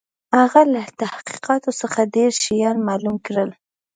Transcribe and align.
هغه 0.37 0.61
له 0.73 0.81
تحقیقاتو 1.01 1.69
څخه 1.81 1.99
ډېر 2.15 2.31
شيان 2.43 2.77
معلوم 2.87 3.15
کړل. 3.25 3.49